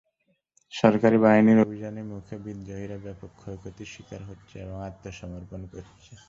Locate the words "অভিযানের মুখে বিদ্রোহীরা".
1.65-2.97